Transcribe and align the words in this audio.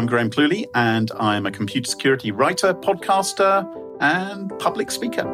I'm 0.00 0.06
Graham 0.06 0.30
Cluley, 0.30 0.64
and 0.74 1.12
I'm 1.20 1.44
a 1.44 1.50
computer 1.50 1.90
security 1.90 2.30
writer, 2.30 2.72
podcaster, 2.72 3.70
and 4.00 4.48
public 4.58 4.90
speaker. 4.90 5.24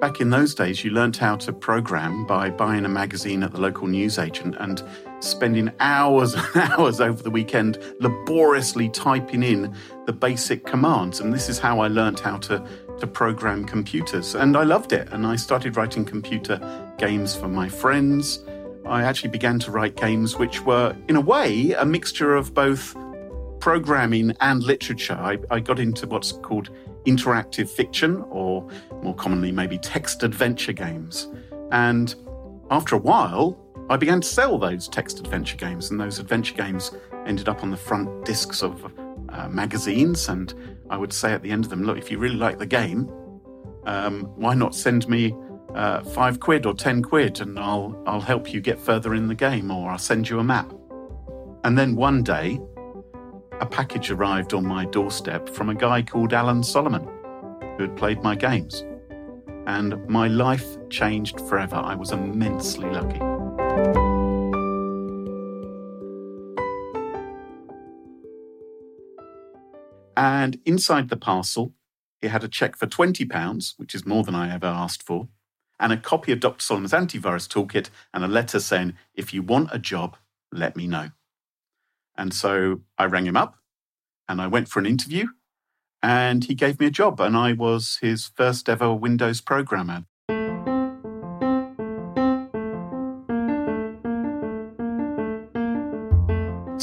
Back 0.00 0.22
in 0.22 0.30
those 0.30 0.54
days, 0.54 0.82
you 0.82 0.90
learned 0.90 1.18
how 1.18 1.36
to 1.36 1.52
program 1.52 2.24
by 2.24 2.48
buying 2.48 2.86
a 2.86 2.88
magazine 2.88 3.42
at 3.42 3.52
the 3.52 3.60
local 3.60 3.86
newsagent 3.86 4.56
and 4.58 4.82
spending 5.20 5.70
hours 5.78 6.34
and 6.54 6.56
hours 6.56 6.98
over 6.98 7.22
the 7.22 7.30
weekend 7.30 7.78
laboriously 8.00 8.88
typing 8.88 9.42
in 9.42 9.76
the 10.06 10.14
basic 10.14 10.64
commands. 10.64 11.20
And 11.20 11.30
this 11.30 11.50
is 11.50 11.58
how 11.58 11.80
I 11.80 11.88
learned 11.88 12.20
how 12.20 12.38
to, 12.38 12.66
to 13.00 13.06
program 13.06 13.64
computers. 13.64 14.34
And 14.34 14.56
I 14.56 14.62
loved 14.62 14.92
it. 14.92 15.08
And 15.10 15.26
I 15.26 15.36
started 15.36 15.76
writing 15.76 16.04
computer 16.04 16.60
games 16.98 17.34
for 17.34 17.48
my 17.48 17.68
friends. 17.68 18.44
I 18.86 19.02
actually 19.02 19.30
began 19.30 19.58
to 19.60 19.70
write 19.70 19.96
games 19.96 20.38
which 20.38 20.62
were, 20.62 20.96
in 21.08 21.16
a 21.16 21.20
way, 21.20 21.72
a 21.72 21.84
mixture 21.84 22.34
of 22.34 22.54
both 22.54 22.96
programming 23.60 24.34
and 24.40 24.62
literature. 24.62 25.14
I, 25.14 25.38
I 25.50 25.60
got 25.60 25.78
into 25.78 26.06
what's 26.06 26.32
called 26.32 26.70
interactive 27.06 27.68
fiction, 27.68 28.24
or 28.28 28.68
more 29.02 29.14
commonly, 29.14 29.52
maybe 29.52 29.78
text 29.78 30.22
adventure 30.22 30.72
games. 30.72 31.28
And 31.70 32.14
after 32.70 32.96
a 32.96 32.98
while, 32.98 33.58
I 33.88 33.96
began 33.96 34.20
to 34.20 34.26
sell 34.26 34.58
those 34.58 34.88
text 34.88 35.18
adventure 35.20 35.56
games, 35.56 35.90
and 35.90 36.00
those 36.00 36.18
adventure 36.18 36.54
games 36.54 36.92
ended 37.26 37.48
up 37.48 37.62
on 37.62 37.70
the 37.70 37.76
front 37.76 38.24
discs 38.24 38.62
of 38.62 38.84
uh, 39.32 39.48
magazines. 39.48 40.28
And 40.28 40.54
I 40.90 40.96
would 40.96 41.12
say 41.12 41.32
at 41.32 41.42
the 41.42 41.50
end 41.50 41.64
of 41.64 41.70
them, 41.70 41.82
look, 41.82 41.98
if 41.98 42.10
you 42.10 42.18
really 42.18 42.36
like 42.36 42.58
the 42.58 42.66
game, 42.66 43.10
um, 43.84 44.22
why 44.36 44.54
not 44.54 44.74
send 44.74 45.08
me 45.08 45.34
uh, 45.74 46.02
five 46.04 46.38
quid 46.38 46.66
or 46.66 46.74
ten 46.74 47.02
quid, 47.02 47.40
and 47.40 47.58
I'll 47.58 48.00
I'll 48.06 48.20
help 48.20 48.52
you 48.52 48.60
get 48.60 48.78
further 48.78 49.14
in 49.14 49.26
the 49.26 49.34
game, 49.34 49.70
or 49.70 49.90
I'll 49.90 49.98
send 49.98 50.28
you 50.28 50.38
a 50.38 50.44
map. 50.44 50.72
And 51.64 51.78
then 51.78 51.96
one 51.96 52.22
day, 52.22 52.60
a 53.60 53.66
package 53.66 54.10
arrived 54.10 54.52
on 54.54 54.66
my 54.66 54.84
doorstep 54.86 55.48
from 55.48 55.70
a 55.70 55.74
guy 55.74 56.02
called 56.02 56.32
Alan 56.32 56.62
Solomon, 56.62 57.08
who 57.76 57.84
had 57.84 57.96
played 57.96 58.22
my 58.22 58.34
games. 58.34 58.84
And 59.66 60.06
my 60.08 60.26
life 60.26 60.66
changed 60.90 61.40
forever. 61.42 61.76
I 61.76 61.94
was 61.94 62.10
immensely 62.10 62.90
lucky. 62.90 63.20
And 70.22 70.60
inside 70.64 71.08
the 71.08 71.16
parcel, 71.16 71.74
he 72.20 72.28
had 72.28 72.44
a 72.44 72.48
check 72.48 72.76
for 72.76 72.86
£20, 72.86 73.74
which 73.76 73.92
is 73.92 74.06
more 74.06 74.22
than 74.22 74.36
I 74.36 74.54
ever 74.54 74.68
asked 74.68 75.02
for, 75.02 75.26
and 75.80 75.92
a 75.92 75.96
copy 75.96 76.30
of 76.30 76.38
Dr. 76.38 76.62
Solomon's 76.62 76.92
antivirus 76.92 77.48
toolkit 77.48 77.90
and 78.14 78.24
a 78.24 78.28
letter 78.28 78.60
saying, 78.60 78.94
if 79.14 79.34
you 79.34 79.42
want 79.42 79.70
a 79.72 79.80
job, 79.80 80.16
let 80.52 80.76
me 80.76 80.86
know. 80.86 81.10
And 82.16 82.32
so 82.32 82.82
I 82.96 83.06
rang 83.06 83.26
him 83.26 83.36
up 83.36 83.56
and 84.28 84.40
I 84.40 84.46
went 84.46 84.68
for 84.68 84.78
an 84.78 84.86
interview 84.86 85.26
and 86.00 86.44
he 86.44 86.54
gave 86.54 86.78
me 86.78 86.86
a 86.86 86.90
job 86.92 87.18
and 87.18 87.36
I 87.36 87.52
was 87.52 87.98
his 88.00 88.28
first 88.28 88.68
ever 88.68 88.94
Windows 88.94 89.40
programmer. 89.40 90.04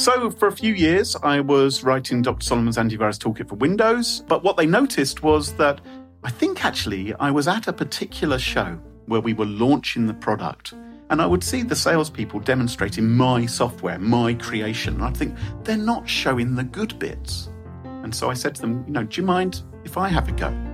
So, 0.00 0.30
for 0.30 0.48
a 0.48 0.52
few 0.52 0.72
years, 0.72 1.14
I 1.22 1.40
was 1.40 1.84
writing 1.84 2.22
Dr. 2.22 2.42
Solomon's 2.42 2.78
antivirus 2.78 3.18
toolkit 3.18 3.50
for 3.50 3.56
Windows. 3.56 4.24
But 4.28 4.42
what 4.42 4.56
they 4.56 4.64
noticed 4.64 5.22
was 5.22 5.52
that 5.56 5.82
I 6.24 6.30
think 6.30 6.64
actually 6.64 7.12
I 7.16 7.30
was 7.30 7.46
at 7.46 7.68
a 7.68 7.72
particular 7.74 8.38
show 8.38 8.80
where 9.04 9.20
we 9.20 9.34
were 9.34 9.44
launching 9.44 10.06
the 10.06 10.14
product. 10.14 10.72
And 11.10 11.20
I 11.20 11.26
would 11.26 11.44
see 11.44 11.62
the 11.62 11.76
salespeople 11.76 12.40
demonstrating 12.40 13.10
my 13.10 13.44
software, 13.44 13.98
my 13.98 14.32
creation. 14.32 14.94
And 14.94 15.04
I'd 15.04 15.18
think, 15.18 15.36
they're 15.64 15.76
not 15.76 16.08
showing 16.08 16.54
the 16.54 16.64
good 16.64 16.98
bits. 16.98 17.50
And 17.84 18.14
so 18.14 18.30
I 18.30 18.34
said 18.34 18.54
to 18.54 18.62
them, 18.62 18.82
you 18.86 18.94
know, 18.94 19.02
do 19.02 19.20
you 19.20 19.26
mind 19.26 19.64
if 19.84 19.98
I 19.98 20.08
have 20.08 20.30
a 20.30 20.32
go? 20.32 20.69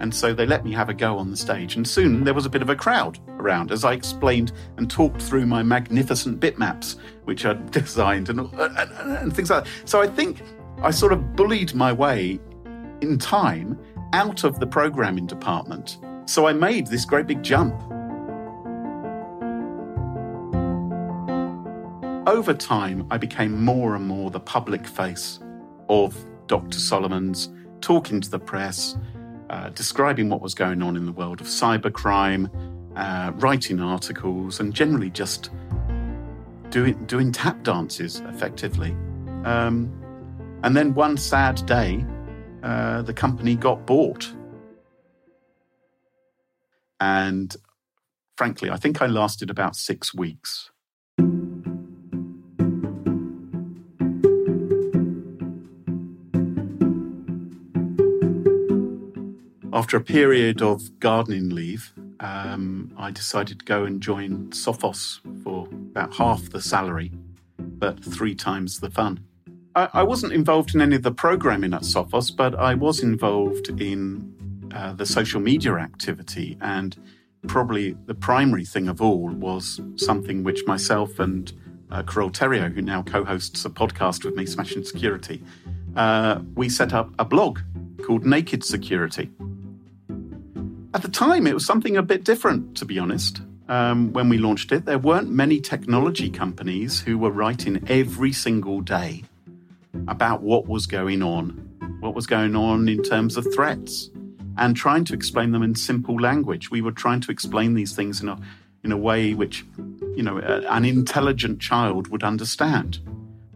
And 0.00 0.14
so 0.14 0.32
they 0.32 0.46
let 0.46 0.64
me 0.64 0.72
have 0.72 0.88
a 0.88 0.94
go 0.94 1.18
on 1.18 1.30
the 1.30 1.36
stage. 1.36 1.76
And 1.76 1.86
soon 1.86 2.24
there 2.24 2.34
was 2.34 2.46
a 2.46 2.50
bit 2.50 2.62
of 2.62 2.70
a 2.70 2.76
crowd 2.76 3.18
around 3.38 3.72
as 3.72 3.84
I 3.84 3.92
explained 3.92 4.52
and 4.76 4.90
talked 4.90 5.20
through 5.20 5.46
my 5.46 5.62
magnificent 5.62 6.40
bitmaps, 6.40 6.96
which 7.24 7.44
I'd 7.44 7.70
designed 7.72 8.28
and, 8.28 8.40
and, 8.40 8.90
and 9.16 9.34
things 9.34 9.50
like 9.50 9.64
that. 9.64 9.70
So 9.84 10.00
I 10.00 10.06
think 10.06 10.42
I 10.82 10.90
sort 10.90 11.12
of 11.12 11.34
bullied 11.34 11.74
my 11.74 11.92
way 11.92 12.38
in 13.00 13.18
time 13.18 13.78
out 14.12 14.44
of 14.44 14.60
the 14.60 14.66
programming 14.66 15.26
department. 15.26 15.98
So 16.26 16.46
I 16.46 16.52
made 16.52 16.86
this 16.86 17.04
great 17.04 17.26
big 17.26 17.42
jump. 17.42 17.74
Over 22.28 22.52
time, 22.52 23.06
I 23.10 23.16
became 23.16 23.64
more 23.64 23.94
and 23.94 24.06
more 24.06 24.30
the 24.30 24.40
public 24.40 24.86
face 24.86 25.40
of 25.88 26.14
Dr. 26.46 26.78
Solomon's, 26.78 27.48
talking 27.80 28.20
to 28.20 28.30
the 28.30 28.38
press, 28.38 28.96
uh, 29.50 29.70
describing 29.70 30.28
what 30.28 30.40
was 30.40 30.54
going 30.54 30.82
on 30.82 30.96
in 30.96 31.06
the 31.06 31.12
world 31.12 31.40
of 31.40 31.46
cybercrime, 31.46 32.50
uh, 32.96 33.32
writing 33.36 33.80
articles, 33.80 34.60
and 34.60 34.74
generally 34.74 35.10
just 35.10 35.50
doing 36.70 37.02
doing 37.06 37.32
tap 37.32 37.62
dances 37.62 38.20
effectively. 38.26 38.90
Um, 39.44 39.92
and 40.62 40.76
then 40.76 40.94
one 40.94 41.16
sad 41.16 41.64
day, 41.66 42.04
uh, 42.62 43.02
the 43.02 43.14
company 43.14 43.54
got 43.54 43.86
bought, 43.86 44.32
and 47.00 47.54
frankly, 48.36 48.70
I 48.70 48.76
think 48.76 49.00
I 49.00 49.06
lasted 49.06 49.50
about 49.50 49.76
six 49.76 50.14
weeks. 50.14 50.70
After 59.72 59.98
a 59.98 60.00
period 60.00 60.62
of 60.62 60.98
gardening 60.98 61.50
leave, 61.50 61.92
um, 62.20 62.90
I 62.96 63.10
decided 63.10 63.58
to 63.60 63.64
go 63.66 63.84
and 63.84 64.00
join 64.00 64.48
Sophos 64.48 65.20
for 65.42 65.66
about 65.66 66.14
half 66.14 66.48
the 66.50 66.60
salary, 66.60 67.12
but 67.58 68.02
three 68.02 68.34
times 68.34 68.80
the 68.80 68.90
fun. 68.90 69.20
I, 69.74 69.88
I 69.92 70.02
wasn't 70.04 70.32
involved 70.32 70.74
in 70.74 70.80
any 70.80 70.96
of 70.96 71.02
the 71.02 71.12
programming 71.12 71.74
at 71.74 71.82
Sophos, 71.82 72.34
but 72.34 72.54
I 72.54 72.74
was 72.74 73.00
involved 73.00 73.68
in 73.80 74.34
uh, 74.74 74.94
the 74.94 75.04
social 75.04 75.40
media 75.40 75.74
activity. 75.74 76.56
And 76.62 76.96
probably 77.46 77.94
the 78.06 78.14
primary 78.14 78.64
thing 78.64 78.88
of 78.88 79.02
all 79.02 79.28
was 79.28 79.82
something 79.96 80.44
which 80.44 80.66
myself 80.66 81.18
and 81.18 81.52
uh, 81.90 82.02
Carole 82.04 82.30
Theriault, 82.30 82.72
who 82.72 82.82
now 82.82 83.02
co 83.02 83.22
hosts 83.22 83.66
a 83.66 83.70
podcast 83.70 84.24
with 84.24 84.34
me, 84.34 84.46
Smashing 84.46 84.84
Security, 84.84 85.42
uh, 85.94 86.40
we 86.54 86.70
set 86.70 86.94
up 86.94 87.10
a 87.18 87.24
blog 87.24 87.60
called 88.02 88.24
Naked 88.24 88.64
Security. 88.64 89.30
At 90.94 91.02
the 91.02 91.08
time, 91.08 91.46
it 91.46 91.54
was 91.54 91.66
something 91.66 91.96
a 91.96 92.02
bit 92.02 92.24
different, 92.24 92.76
to 92.78 92.84
be 92.84 92.98
honest. 92.98 93.42
Um, 93.68 94.12
when 94.14 94.30
we 94.30 94.38
launched 94.38 94.72
it, 94.72 94.86
there 94.86 94.98
weren't 94.98 95.28
many 95.30 95.60
technology 95.60 96.30
companies 96.30 97.00
who 97.00 97.18
were 97.18 97.30
writing 97.30 97.84
every 97.88 98.32
single 98.32 98.80
day 98.80 99.24
about 100.06 100.42
what 100.42 100.66
was 100.66 100.86
going 100.86 101.22
on, 101.22 101.50
what 102.00 102.14
was 102.14 102.26
going 102.26 102.56
on 102.56 102.88
in 102.88 103.02
terms 103.02 103.36
of 103.36 103.46
threats, 103.54 104.10
and 104.56 104.74
trying 104.74 105.04
to 105.04 105.14
explain 105.14 105.52
them 105.52 105.62
in 105.62 105.74
simple 105.74 106.18
language. 106.18 106.70
We 106.70 106.80
were 106.80 106.92
trying 106.92 107.20
to 107.20 107.30
explain 107.30 107.74
these 107.74 107.94
things 107.94 108.22
in 108.22 108.28
a 108.28 108.38
in 108.82 108.92
a 108.92 108.96
way 108.96 109.34
which, 109.34 109.66
you 110.16 110.22
know, 110.22 110.38
a, 110.38 110.60
an 110.70 110.84
intelligent 110.84 111.60
child 111.60 112.08
would 112.08 112.22
understand. 112.22 113.00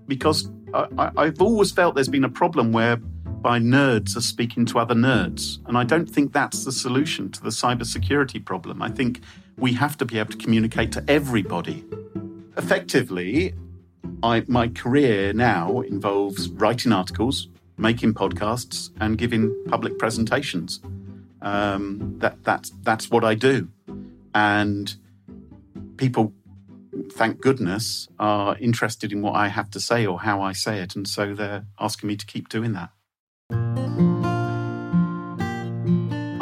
because 0.06 0.48
I, 0.74 1.10
I've 1.16 1.40
always 1.40 1.72
felt 1.72 1.94
there's 1.94 2.08
been 2.08 2.24
a 2.24 2.28
problem 2.28 2.72
where 2.72 2.98
by 3.42 3.58
nerds 3.58 4.16
are 4.16 4.22
speaking 4.22 4.64
to 4.66 4.78
other 4.78 4.94
nerds. 4.94 5.58
And 5.66 5.76
I 5.76 5.84
don't 5.84 6.08
think 6.08 6.32
that's 6.32 6.64
the 6.64 6.72
solution 6.72 7.30
to 7.32 7.42
the 7.42 7.50
cybersecurity 7.50 8.44
problem. 8.44 8.80
I 8.80 8.88
think 8.88 9.20
we 9.58 9.72
have 9.74 9.98
to 9.98 10.04
be 10.04 10.18
able 10.18 10.30
to 10.30 10.38
communicate 10.38 10.92
to 10.92 11.04
everybody. 11.08 11.84
Effectively, 12.56 13.54
I, 14.22 14.44
my 14.46 14.68
career 14.68 15.32
now 15.32 15.80
involves 15.80 16.48
writing 16.48 16.92
articles, 16.92 17.48
making 17.76 18.14
podcasts, 18.14 18.90
and 19.00 19.18
giving 19.18 19.54
public 19.66 19.98
presentations. 19.98 20.80
Um, 21.42 22.14
that, 22.18 22.42
that's, 22.44 22.70
that's 22.82 23.10
what 23.10 23.24
I 23.24 23.34
do. 23.34 23.68
And 24.34 24.94
people, 25.96 26.32
thank 27.12 27.40
goodness, 27.40 28.08
are 28.18 28.56
interested 28.58 29.12
in 29.12 29.22
what 29.22 29.34
I 29.34 29.48
have 29.48 29.70
to 29.70 29.80
say 29.80 30.06
or 30.06 30.20
how 30.20 30.40
I 30.40 30.52
say 30.52 30.78
it. 30.78 30.94
And 30.94 31.08
so 31.08 31.34
they're 31.34 31.66
asking 31.80 32.06
me 32.06 32.16
to 32.16 32.24
keep 32.24 32.48
doing 32.48 32.72
that. 32.74 32.90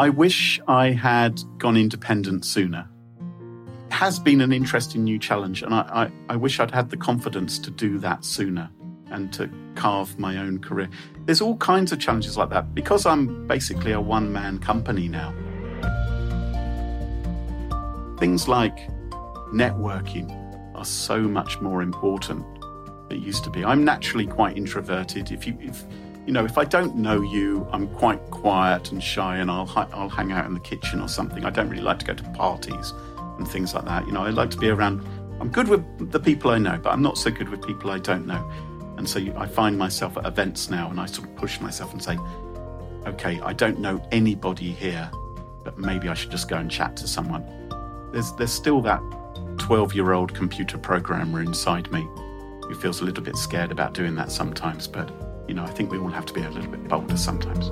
I 0.01 0.09
wish 0.09 0.59
I 0.67 0.93
had 0.93 1.43
gone 1.59 1.77
independent 1.77 2.47
sooner. 2.47 2.89
It 3.87 3.93
has 3.93 4.19
been 4.19 4.41
an 4.41 4.51
interesting 4.51 5.05
new 5.05 5.19
challenge, 5.19 5.63
and 5.63 5.75
I, 5.75 5.81
I, 6.29 6.33
I 6.33 6.37
wish 6.37 6.59
I'd 6.59 6.71
had 6.71 6.89
the 6.89 6.97
confidence 6.97 7.59
to 7.59 7.71
do 7.71 7.99
that 7.99 8.25
sooner 8.25 8.71
and 9.11 9.31
to 9.35 9.51
carve 9.75 10.19
my 10.19 10.39
own 10.39 10.59
career. 10.59 10.89
There's 11.27 11.43
all 11.43 11.57
kinds 11.59 11.93
of 11.93 11.99
challenges 11.99 12.37
like 12.39 12.49
that 12.49 12.75
because 12.75 13.05
I'm 13.05 13.47
basically 13.47 13.93
a 13.93 14.01
one 14.01 14.33
man 14.33 14.59
company 14.59 15.07
now. 15.07 15.35
Things 18.19 18.49
like 18.49 18.77
networking 19.53 20.35
are 20.75 20.85
so 20.85 21.21
much 21.21 21.61
more 21.61 21.83
important 21.83 22.47
than 23.09 23.19
it 23.19 23.23
used 23.23 23.45
to 23.45 23.51
be. 23.51 23.65
I'm 23.65 23.85
naturally 23.85 24.27
quite 24.27 24.57
introverted. 24.57 25.31
If 25.31 25.47
you, 25.47 25.59
if, 25.61 25.85
you 26.31 26.35
know, 26.35 26.45
if 26.45 26.59
I 26.59 26.65
don't 26.65 26.95
know 26.95 27.23
you, 27.23 27.67
I'm 27.73 27.89
quite 27.89 28.21
quiet 28.31 28.93
and 28.93 29.03
shy, 29.03 29.39
and 29.39 29.51
I'll 29.51 29.69
I'll 29.93 30.09
hang 30.09 30.31
out 30.31 30.47
in 30.47 30.55
the 30.55 30.61
kitchen 30.61 31.01
or 31.01 31.09
something. 31.09 31.45
I 31.45 31.51
don't 31.51 31.69
really 31.69 31.83
like 31.83 31.99
to 31.99 32.05
go 32.05 32.15
to 32.15 32.23
parties 32.35 32.95
and 33.37 33.49
things 33.49 33.75
like 33.75 33.85
that. 33.87 34.07
You 34.07 34.13
know, 34.13 34.23
I 34.23 34.31
like 34.31 34.49
to 34.51 34.57
be 34.57 34.69
around. 34.69 35.05
I'm 35.41 35.49
good 35.49 35.67
with 35.67 36.13
the 36.13 36.21
people 36.21 36.53
I 36.53 36.59
know, 36.59 36.79
but 36.81 36.91
I'm 36.91 37.03
not 37.03 37.19
so 37.19 37.33
good 37.33 37.49
with 37.49 37.67
people 37.67 37.91
I 37.91 37.99
don't 37.99 38.29
know. 38.29 38.49
And 38.97 39.09
so 39.09 39.19
I 39.37 39.49
find 39.49 39.77
myself 39.77 40.17
at 40.19 40.25
events 40.25 40.71
now, 40.71 40.89
and 40.89 41.01
I 41.01 41.07
sort 41.07 41.27
of 41.27 41.35
push 41.35 41.61
myself 41.61 41.93
and 41.93 42.01
say, 42.01 42.17
"Okay, 43.09 43.41
I 43.41 43.53
don't 43.53 43.81
know 43.81 44.01
anybody 44.13 44.71
here, 44.71 45.11
but 45.65 45.79
maybe 45.79 46.09
I 46.09 46.15
should 46.15 46.31
just 46.31 46.49
go 46.49 46.59
and 46.59 46.71
chat 46.71 46.97
to 46.99 47.09
someone." 47.09 47.45
There's 48.13 48.31
there's 48.35 48.53
still 48.53 48.81
that 48.83 49.03
12 49.59 49.97
year 49.97 50.13
old 50.13 50.33
computer 50.33 50.79
programmer 50.79 51.41
inside 51.41 51.91
me 51.91 52.07
who 52.69 52.77
feels 52.77 53.01
a 53.01 53.05
little 53.05 53.25
bit 53.25 53.37
scared 53.37 53.73
about 53.73 53.95
doing 53.95 54.15
that 54.15 54.31
sometimes, 54.31 54.87
but 54.87 55.11
you 55.51 55.57
know, 55.57 55.65
I 55.65 55.71
think 55.71 55.91
we 55.91 55.99
all 55.99 56.07
have 56.07 56.27
to 56.27 56.33
be 56.33 56.43
a 56.43 56.49
little 56.49 56.71
bit 56.71 56.87
bolder 56.87 57.17
sometimes. 57.17 57.71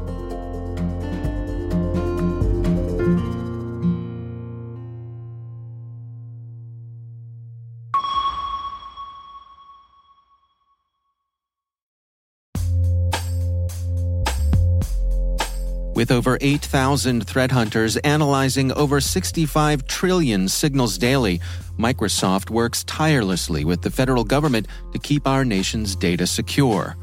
With 15.94 16.10
over 16.10 16.36
8,000 16.40 17.28
threat 17.28 17.52
hunters 17.52 17.96
analyzing 17.98 18.72
over 18.72 19.00
65 19.00 19.86
trillion 19.86 20.48
signals 20.48 20.98
daily, 20.98 21.40
Microsoft 21.78 22.50
works 22.50 22.82
tirelessly 22.84 23.64
with 23.64 23.82
the 23.82 23.90
federal 23.90 24.24
government 24.24 24.66
to 24.92 24.98
keep 24.98 25.28
our 25.28 25.44
nation's 25.44 25.94
data 25.94 26.26
secure. 26.26 26.96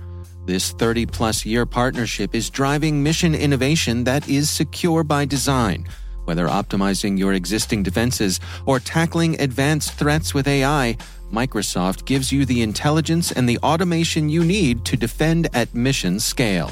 This 0.46 0.74
30 0.74 1.08
plus 1.08 1.46
year 1.46 1.66
partnership 1.66 2.36
is 2.36 2.52
driving 2.52 3.02
mission 3.02 3.34
innovation 3.34 4.04
that 4.04 4.30
is 4.30 4.50
secure 4.50 5.04
by 5.04 5.26
design. 5.26 5.88
Whether 6.26 6.48
optimizing 6.48 7.18
your 7.18 7.34
existing 7.34 7.82
defenses 7.84 8.40
or 8.66 8.80
tackling 8.80 9.40
advanced 9.42 9.94
threats 9.94 10.34
with 10.34 10.48
AI, 10.48 10.98
Microsoft 11.32 12.06
gives 12.06 12.32
you 12.32 12.46
the 12.46 12.62
intelligence 12.62 13.32
and 13.32 13.50
the 13.50 13.58
automation 13.60 14.30
you 14.30 14.44
need 14.44 14.86
to 14.86 14.96
defend 14.96 15.50
at 15.54 15.74
mission 15.74 16.20
scale. 16.20 16.72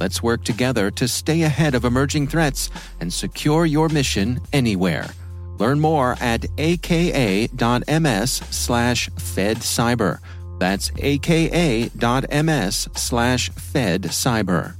Let's 0.00 0.22
work 0.22 0.42
together 0.42 0.90
to 0.92 1.06
stay 1.06 1.42
ahead 1.42 1.76
of 1.76 1.84
emerging 1.84 2.26
threats 2.26 2.70
and 3.00 3.12
secure 3.12 3.64
your 3.64 3.88
mission 3.88 4.40
anywhere. 4.52 5.08
Learn 5.58 5.78
more 5.78 6.16
at 6.20 6.46
aka.ms 6.58 8.30
slash 8.50 9.08
fedcyber. 9.10 10.18
That's 10.64 10.90
aka.ms 10.96 12.88
slash 12.94 13.50
fedcyber. 13.50 14.74